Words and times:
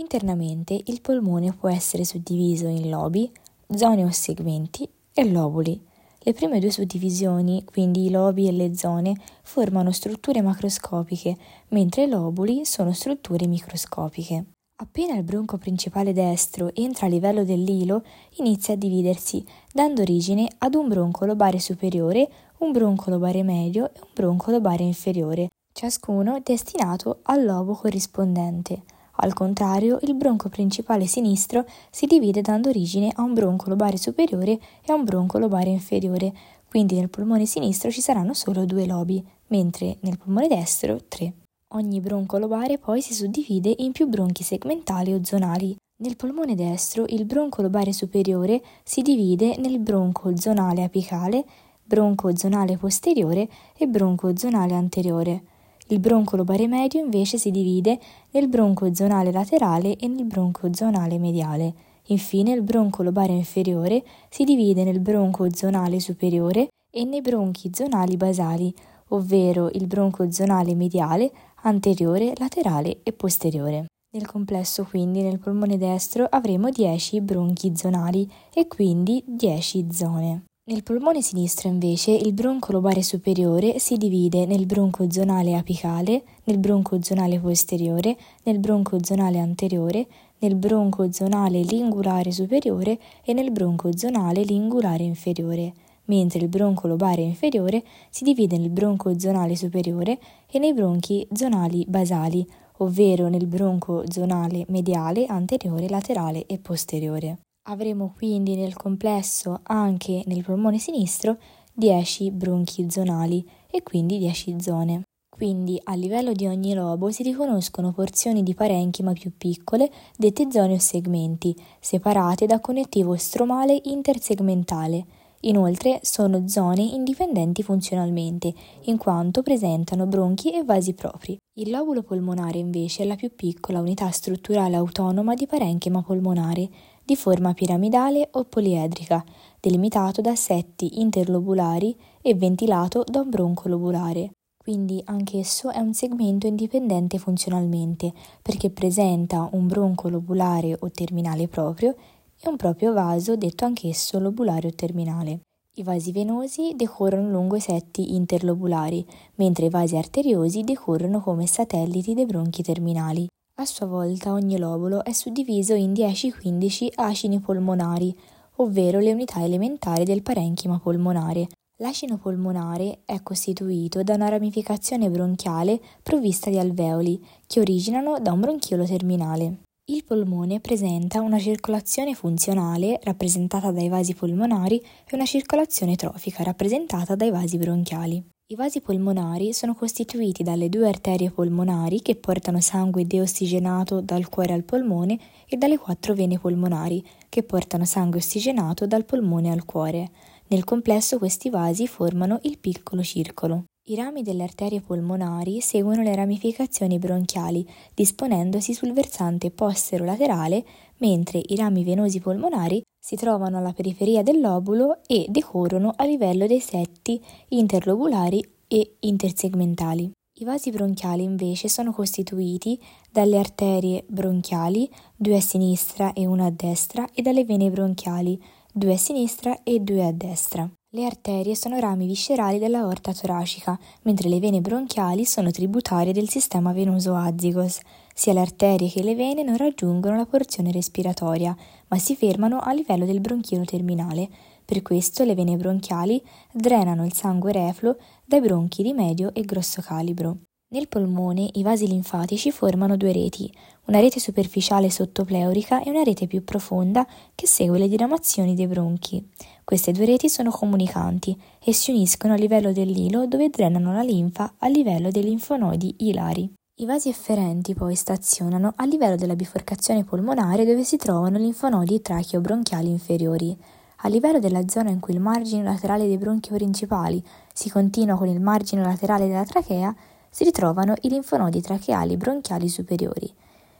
Internamente 0.00 0.80
il 0.86 1.02
polmone 1.02 1.52
può 1.52 1.68
essere 1.68 2.06
suddiviso 2.06 2.66
in 2.66 2.88
lobi, 2.88 3.30
zone 3.68 4.02
o 4.02 4.10
segmenti 4.10 4.88
e 5.12 5.30
lobuli. 5.30 5.78
Le 6.22 6.32
prime 6.32 6.58
due 6.58 6.70
suddivisioni, 6.70 7.64
quindi 7.66 8.06
i 8.06 8.10
lobi 8.10 8.48
e 8.48 8.52
le 8.52 8.74
zone, 8.74 9.14
formano 9.42 9.92
strutture 9.92 10.40
macroscopiche, 10.40 11.36
mentre 11.68 12.04
i 12.04 12.08
lobuli 12.08 12.64
sono 12.64 12.92
strutture 12.94 13.46
microscopiche. 13.46 14.44
Appena 14.76 15.16
il 15.16 15.22
bronco 15.22 15.58
principale 15.58 16.14
destro 16.14 16.74
entra 16.74 17.04
a 17.04 17.10
livello 17.10 17.44
dell'ilo, 17.44 18.02
inizia 18.36 18.72
a 18.72 18.78
dividersi, 18.78 19.44
dando 19.70 20.00
origine 20.00 20.48
ad 20.58 20.74
un 20.74 20.88
bronco 20.88 21.26
lobare 21.26 21.58
superiore, 21.58 22.26
un 22.60 22.72
bronco 22.72 23.10
lobare 23.10 23.42
medio 23.42 23.88
e 23.92 24.00
un 24.00 24.10
bronco 24.14 24.50
lobare 24.50 24.82
inferiore, 24.82 25.50
ciascuno 25.74 26.40
destinato 26.42 27.18
al 27.24 27.44
lobo 27.44 27.74
corrispondente. 27.74 28.82
Al 29.22 29.34
contrario, 29.34 29.98
il 30.02 30.14
bronco 30.14 30.48
principale 30.48 31.06
sinistro 31.06 31.66
si 31.90 32.06
divide 32.06 32.40
dando 32.40 32.70
origine 32.70 33.12
a 33.14 33.22
un 33.22 33.34
bronco 33.34 33.68
lobare 33.68 33.98
superiore 33.98 34.52
e 34.52 34.92
a 34.92 34.94
un 34.94 35.04
bronco 35.04 35.38
lobare 35.38 35.68
inferiore, 35.68 36.32
quindi 36.66 36.94
nel 36.94 37.10
polmone 37.10 37.44
sinistro 37.44 37.90
ci 37.90 38.00
saranno 38.00 38.32
solo 38.32 38.64
due 38.64 38.86
lobi, 38.86 39.22
mentre 39.48 39.98
nel 40.00 40.16
polmone 40.16 40.48
destro 40.48 40.98
tre. 41.06 41.32
Ogni 41.74 42.00
bronco 42.00 42.38
lobare 42.38 42.78
poi 42.78 43.02
si 43.02 43.12
suddivide 43.12 43.74
in 43.78 43.92
più 43.92 44.06
bronchi 44.06 44.42
segmentali 44.42 45.12
o 45.12 45.20
zonali. 45.22 45.76
Nel 45.98 46.16
polmone 46.16 46.54
destro 46.54 47.04
il 47.08 47.26
bronco 47.26 47.60
lobare 47.60 47.92
superiore 47.92 48.62
si 48.82 49.02
divide 49.02 49.56
nel 49.58 49.80
bronco 49.80 50.34
zonale 50.34 50.82
apicale, 50.82 51.44
bronco 51.84 52.34
zonale 52.34 52.78
posteriore 52.78 53.46
e 53.76 53.86
bronco 53.86 54.34
zonale 54.34 54.74
anteriore. 54.74 55.42
Il 55.90 55.98
bronco 55.98 56.36
lobare 56.36 56.68
medio 56.68 57.02
invece 57.02 57.36
si 57.36 57.50
divide 57.50 57.98
nel 58.30 58.46
bronco 58.46 58.94
zonale 58.94 59.32
laterale 59.32 59.96
e 59.96 60.06
nel 60.06 60.24
bronco 60.24 60.72
zonale 60.72 61.18
mediale. 61.18 61.74
Infine 62.06 62.52
il 62.52 62.62
bronco 62.62 63.02
lobare 63.02 63.32
inferiore 63.32 64.04
si 64.28 64.44
divide 64.44 64.84
nel 64.84 65.00
bronco 65.00 65.52
zonale 65.52 65.98
superiore 65.98 66.68
e 66.92 67.04
nei 67.04 67.20
bronchi 67.20 67.72
zonali 67.74 68.16
basali, 68.16 68.72
ovvero 69.08 69.68
il 69.72 69.88
bronco 69.88 70.30
zonale 70.30 70.76
mediale, 70.76 71.32
anteriore, 71.62 72.34
laterale 72.36 73.00
e 73.02 73.12
posteriore. 73.12 73.86
Nel 74.12 74.26
complesso 74.26 74.84
quindi 74.84 75.22
nel 75.22 75.40
polmone 75.40 75.76
destro 75.76 76.24
avremo 76.24 76.70
10 76.70 77.20
bronchi 77.20 77.72
zonali 77.74 78.30
e 78.54 78.68
quindi 78.68 79.24
10 79.26 79.88
zone. 79.90 80.44
Nel 80.70 80.84
polmone 80.84 81.20
sinistro 81.20 81.68
invece 81.68 82.12
il 82.12 82.32
bronco 82.32 82.70
lobare 82.70 83.02
superiore 83.02 83.80
si 83.80 83.96
divide 83.96 84.46
nel 84.46 84.66
bronco 84.66 85.10
zonale 85.10 85.56
apicale, 85.56 86.22
nel 86.44 86.58
bronco 86.58 87.02
zonale 87.02 87.40
posteriore, 87.40 88.16
nel 88.44 88.60
bronco 88.60 89.02
zonale 89.02 89.40
anteriore, 89.40 90.06
nel 90.38 90.54
bronco 90.54 91.10
zonale 91.10 91.62
lingulare 91.62 92.30
superiore 92.30 93.00
e 93.24 93.32
nel 93.32 93.50
bronco 93.50 93.96
zonale 93.96 94.44
lingulare 94.44 95.02
inferiore, 95.02 95.72
mentre 96.04 96.38
il 96.38 96.48
bronco 96.48 96.86
lobare 96.86 97.22
inferiore 97.22 97.82
si 98.08 98.22
divide 98.22 98.56
nel 98.56 98.70
bronco 98.70 99.18
zonale 99.18 99.56
superiore 99.56 100.20
e 100.48 100.60
nei 100.60 100.72
bronchi 100.72 101.26
zonali 101.32 101.84
basali, 101.88 102.46
ovvero 102.76 103.26
nel 103.26 103.48
bronco 103.48 104.04
zonale 104.08 104.66
mediale, 104.68 105.26
anteriore, 105.26 105.88
laterale 105.88 106.46
e 106.46 106.58
posteriore. 106.60 107.38
Avremo 107.64 108.14
quindi 108.16 108.56
nel 108.56 108.74
complesso 108.74 109.60
anche 109.64 110.22
nel 110.26 110.42
polmone 110.42 110.78
sinistro 110.78 111.36
10 111.74 112.30
bronchi 112.30 112.90
zonali 112.90 113.46
e 113.70 113.82
quindi 113.82 114.18
10 114.18 114.60
zone. 114.60 115.02
Quindi 115.28 115.80
a 115.84 115.94
livello 115.94 116.32
di 116.32 116.46
ogni 116.46 116.74
lobo 116.74 117.10
si 117.10 117.22
riconoscono 117.22 117.92
porzioni 117.92 118.42
di 118.42 118.54
parenchima 118.54 119.12
più 119.12 119.36
piccole, 119.36 119.90
dette 120.16 120.50
zone 120.50 120.74
o 120.74 120.78
segmenti, 120.78 121.54
separate 121.78 122.46
da 122.46 122.60
connettivo 122.60 123.16
stromale 123.16 123.80
intersegmentale. 123.84 125.06
Inoltre 125.44 126.00
sono 126.02 126.48
zone 126.48 126.82
indipendenti 126.82 127.62
funzionalmente, 127.62 128.52
in 128.84 128.98
quanto 128.98 129.42
presentano 129.42 130.06
bronchi 130.06 130.52
e 130.52 130.64
vasi 130.64 130.92
propri. 130.92 131.38
Il 131.58 131.70
lobulo 131.70 132.02
polmonare 132.02 132.58
invece 132.58 133.04
è 133.04 133.06
la 133.06 133.16
più 133.16 133.34
piccola 133.34 133.80
unità 133.80 134.10
strutturale 134.10 134.76
autonoma 134.76 135.34
di 135.34 135.46
parenchima 135.46 136.02
polmonare, 136.02 136.68
di 137.02 137.16
forma 137.16 137.54
piramidale 137.54 138.28
o 138.32 138.44
poliedrica, 138.44 139.24
delimitato 139.58 140.20
da 140.20 140.34
setti 140.34 141.00
interlobulari 141.00 141.96
e 142.20 142.34
ventilato 142.34 143.02
da 143.06 143.20
un 143.20 143.30
bronco 143.30 143.68
lobulare. 143.68 144.32
Quindi 144.62 145.00
anch'esso 145.06 145.70
è 145.70 145.78
un 145.78 145.94
segmento 145.94 146.46
indipendente 146.46 147.16
funzionalmente, 147.16 148.12
perché 148.42 148.68
presenta 148.68 149.48
un 149.52 149.66
bronco 149.66 150.10
lobulare 150.10 150.76
o 150.78 150.90
terminale 150.90 151.48
proprio 151.48 151.96
e 152.42 152.48
un 152.48 152.56
proprio 152.56 152.92
vaso 152.92 153.36
detto 153.36 153.64
anch'esso 153.64 154.18
lobulare 154.18 154.68
o 154.68 154.74
terminale. 154.74 155.40
I 155.76 155.82
vasi 155.82 156.10
venosi 156.10 156.72
decorrono 156.74 157.30
lungo 157.30 157.56
i 157.56 157.60
setti 157.60 158.14
interlobulari, 158.14 159.06
mentre 159.36 159.66
i 159.66 159.70
vasi 159.70 159.96
arteriosi 159.96 160.62
decorrono 160.62 161.20
come 161.20 161.46
satelliti 161.46 162.14
dei 162.14 162.26
bronchi 162.26 162.62
terminali. 162.62 163.26
A 163.54 163.64
sua 163.64 163.86
volta 163.86 164.32
ogni 164.32 164.58
lobulo 164.58 165.04
è 165.04 165.12
suddiviso 165.12 165.74
in 165.74 165.92
10-15 165.92 166.92
acini 166.94 167.40
polmonari, 167.40 168.14
ovvero 168.56 168.98
le 168.98 169.12
unità 169.12 169.44
elementari 169.44 170.04
del 170.04 170.22
parenchima 170.22 170.78
polmonare. 170.78 171.46
L'acino 171.76 172.18
polmonare 172.18 173.00
è 173.04 173.22
costituito 173.22 174.02
da 174.02 174.14
una 174.14 174.28
ramificazione 174.28 175.08
bronchiale 175.08 175.80
provvista 176.02 176.50
di 176.50 176.58
alveoli, 176.58 177.24
che 177.46 177.60
originano 177.60 178.18
da 178.18 178.32
un 178.32 178.40
bronchiolo 178.40 178.84
terminale. 178.84 179.60
Il 179.92 180.04
polmone 180.04 180.60
presenta 180.60 181.20
una 181.20 181.40
circolazione 181.40 182.14
funzionale, 182.14 183.00
rappresentata 183.02 183.72
dai 183.72 183.88
vasi 183.88 184.14
polmonari, 184.14 184.78
e 184.78 185.16
una 185.16 185.24
circolazione 185.24 185.96
trofica, 185.96 186.44
rappresentata 186.44 187.16
dai 187.16 187.32
vasi 187.32 187.58
bronchiali. 187.58 188.24
I 188.52 188.54
vasi 188.54 188.80
polmonari 188.80 189.52
sono 189.52 189.74
costituiti 189.74 190.44
dalle 190.44 190.68
due 190.68 190.86
arterie 190.86 191.32
polmonari 191.32 192.02
che 192.02 192.14
portano 192.14 192.60
sangue 192.60 193.04
deossigenato 193.04 194.00
dal 194.00 194.28
cuore 194.28 194.52
al 194.52 194.62
polmone 194.62 195.18
e 195.44 195.56
dalle 195.56 195.76
quattro 195.76 196.14
vene 196.14 196.38
polmonari 196.38 197.04
che 197.28 197.42
portano 197.42 197.84
sangue 197.84 198.18
ossigenato 198.18 198.86
dal 198.86 199.04
polmone 199.04 199.50
al 199.50 199.64
cuore. 199.64 200.12
Nel 200.50 200.62
complesso 200.62 201.18
questi 201.18 201.50
vasi 201.50 201.88
formano 201.88 202.38
il 202.42 202.58
piccolo 202.58 203.02
circolo. 203.02 203.64
I 203.90 203.96
rami 203.96 204.22
delle 204.22 204.44
arterie 204.44 204.80
polmonari 204.80 205.60
seguono 205.60 206.02
le 206.02 206.14
ramificazioni 206.14 207.00
bronchiali, 207.00 207.68
disponendosi 207.92 208.72
sul 208.72 208.92
versante 208.92 209.50
postero-laterale, 209.50 210.64
mentre 210.98 211.42
i 211.44 211.56
rami 211.56 211.82
venosi 211.82 212.20
polmonari 212.20 212.80
si 212.96 213.16
trovano 213.16 213.58
alla 213.58 213.72
periferia 213.72 214.22
del 214.22 214.40
lobulo 214.40 215.00
e 215.08 215.26
decorrono 215.28 215.92
a 215.96 216.04
livello 216.04 216.46
dei 216.46 216.60
setti 216.60 217.20
interlobulari 217.48 218.40
e 218.68 218.94
intersegmentali. 219.00 220.08
I 220.38 220.44
vasi 220.44 220.70
bronchiali 220.70 221.24
invece 221.24 221.68
sono 221.68 221.90
costituiti 221.90 222.80
dalle 223.10 223.38
arterie 223.38 224.04
bronchiali, 224.06 224.88
due 225.16 225.38
a 225.38 225.40
sinistra 225.40 226.12
e 226.12 226.26
una 226.26 226.44
a 226.44 226.50
destra, 226.50 227.08
e 227.12 227.22
dalle 227.22 227.44
vene 227.44 227.68
bronchiali, 227.70 228.40
due 228.72 228.92
a 228.92 228.96
sinistra 228.96 229.64
e 229.64 229.80
due 229.80 230.06
a 230.06 230.12
destra. 230.12 230.70
Le 230.92 231.04
arterie 231.04 231.54
sono 231.54 231.78
rami 231.78 232.04
viscerali 232.06 232.58
dell'aorta 232.58 233.14
toracica, 233.14 233.78
mentre 234.02 234.28
le 234.28 234.40
vene 234.40 234.60
bronchiali 234.60 235.24
sono 235.24 235.52
tributarie 235.52 236.12
del 236.12 236.28
sistema 236.28 236.72
venoso 236.72 237.14
azigos. 237.14 237.78
Sia 238.12 238.32
le 238.32 238.40
arterie 238.40 238.90
che 238.90 239.04
le 239.04 239.14
vene 239.14 239.44
non 239.44 239.56
raggiungono 239.56 240.16
la 240.16 240.26
porzione 240.26 240.72
respiratoria, 240.72 241.56
ma 241.86 241.98
si 241.98 242.16
fermano 242.16 242.58
a 242.58 242.72
livello 242.72 243.04
del 243.04 243.20
bronchiolo 243.20 243.64
terminale. 243.64 244.28
Per 244.64 244.82
questo 244.82 245.22
le 245.22 245.36
vene 245.36 245.56
bronchiali 245.56 246.20
drenano 246.52 247.06
il 247.06 247.12
sangue 247.12 247.52
refluo 247.52 247.96
dai 248.24 248.40
bronchi 248.40 248.82
di 248.82 248.92
medio 248.92 249.32
e 249.32 249.42
grosso 249.42 249.80
calibro. 249.82 250.38
Nel 250.72 250.86
polmone 250.86 251.48
i 251.54 251.64
vasi 251.64 251.88
linfatici 251.88 252.52
formano 252.52 252.96
due 252.96 253.12
reti, 253.12 253.52
una 253.86 253.98
rete 253.98 254.20
superficiale 254.20 254.88
sottopleurica 254.88 255.82
e 255.82 255.90
una 255.90 256.04
rete 256.04 256.28
più 256.28 256.44
profonda 256.44 257.04
che 257.34 257.48
segue 257.48 257.76
le 257.76 257.88
diramazioni 257.88 258.54
dei 258.54 258.68
bronchi. 258.68 259.28
Queste 259.64 259.90
due 259.90 260.04
reti 260.04 260.28
sono 260.28 260.52
comunicanti 260.52 261.36
e 261.60 261.72
si 261.72 261.90
uniscono 261.90 262.34
a 262.34 262.36
livello 262.36 262.70
dell'ilo 262.70 263.26
dove 263.26 263.50
drenano 263.50 263.92
la 263.92 264.02
linfa 264.02 264.54
a 264.58 264.68
livello 264.68 265.10
dei 265.10 265.24
linfonodi 265.24 265.92
ilari. 265.98 266.48
I 266.76 266.86
vasi 266.86 267.08
efferenti 267.08 267.74
poi 267.74 267.96
stazionano 267.96 268.72
a 268.76 268.84
livello 268.84 269.16
della 269.16 269.34
biforcazione 269.34 270.04
polmonare 270.04 270.64
dove 270.64 270.84
si 270.84 270.96
trovano 270.96 271.36
linfonodi 271.38 272.00
tracheo-bronchiali 272.00 272.88
inferiori. 272.88 273.56
A 274.02 274.08
livello 274.08 274.38
della 274.38 274.66
zona 274.68 274.90
in 274.90 275.00
cui 275.00 275.14
il 275.14 275.20
margine 275.20 275.64
laterale 275.64 276.06
dei 276.06 276.16
bronchi 276.16 276.52
principali 276.52 277.20
si 277.52 277.68
continua 277.68 278.16
con 278.16 278.28
il 278.28 278.40
margine 278.40 278.82
laterale 278.82 279.26
della 279.26 279.44
trachea, 279.44 279.94
si 280.30 280.44
ritrovano 280.44 280.94
i 281.00 281.08
linfonodi 281.08 281.60
tracheali 281.60 282.16
bronchiali 282.16 282.68
superiori. 282.68 283.30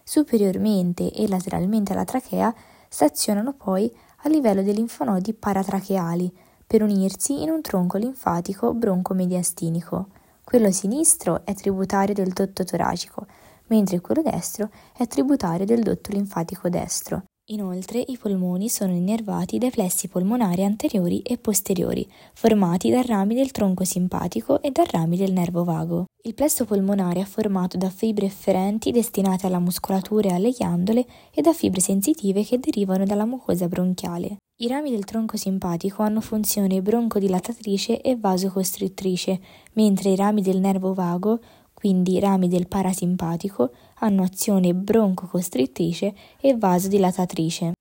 Superiormente 0.03 1.13
e 1.13 1.29
lateralmente 1.29 1.93
alla 1.93 2.05
trachea 2.05 2.53
stazionano 2.89 3.55
poi 3.55 3.91
a 4.23 4.29
livello 4.29 4.63
dei 4.63 4.75
linfonodi 4.75 5.33
paratracheali 5.33 6.31
per 6.67 6.83
unirsi 6.83 7.43
in 7.43 7.51
un 7.51 7.63
tronco 7.63 7.97
linfatico 7.97 8.75
broncomediastinico. 8.75 10.09
Quello 10.45 10.71
sinistro 10.73 11.45
è 11.45 11.55
tributario 11.55 12.15
del 12.15 12.33
dotto 12.33 12.65
toracico, 12.65 13.27
mentre 13.69 14.01
quello 14.01 14.23
destro 14.23 14.71
è 14.97 15.07
tributario 15.07 15.65
del 15.65 15.83
dotto 15.83 16.11
linfatico 16.11 16.69
destro. 16.69 17.23
Inoltre 17.53 17.99
i 18.07 18.17
polmoni 18.17 18.69
sono 18.69 18.93
innervati 18.93 19.59
dai 19.59 19.71
plessi 19.71 20.07
polmonari 20.07 20.63
anteriori 20.63 21.21
e 21.23 21.37
posteriori, 21.37 22.09
formati 22.33 22.91
da 22.91 23.03
rami 23.03 23.35
del 23.35 23.51
tronco 23.51 23.83
simpatico 23.83 24.63
e 24.63 24.71
da 24.71 24.85
rami 24.89 25.17
del 25.17 25.33
nervo 25.33 25.65
vago. 25.65 26.05
Il 26.23 26.35
plesso 26.35 26.65
polmonare 26.65 27.23
è 27.23 27.25
formato 27.25 27.77
da 27.77 27.91
fibre 27.91 28.27
efferenti 28.27 28.93
destinate 28.93 29.47
alla 29.47 29.59
muscolatura 29.59 30.29
e 30.29 30.35
alle 30.35 30.51
ghiandole 30.51 31.05
e 31.35 31.43
da 31.43 31.53
fibre 31.53 31.81
sensitive 31.81 32.45
che 32.45 32.61
derivano 32.61 33.05
dalla 33.05 33.25
mucosa 33.25 33.67
bronchiale. 33.67 34.37
I 34.61 34.69
rami 34.69 34.91
del 34.91 35.05
tronco 35.05 35.37
simpatico 35.37 36.03
hanno 36.03 36.21
funzione 36.21 36.81
broncodilatatrice 36.81 38.01
e 38.01 38.17
vasocostrittrice, 38.17 39.41
mentre 39.73 40.11
i 40.11 40.17
rami 40.17 40.43
del 40.43 40.61
nervo 40.61 40.95
vago 40.95 41.41
quindi 41.81 42.17
i 42.17 42.21
rami 42.21 42.47
del 42.47 42.69
parasimpatico 42.69 43.71
hanno 44.01 44.23
azione 44.23 44.75
broncocostrittrice 44.75 46.15
e 46.41 46.57
vasodilatatrice. 46.57 47.73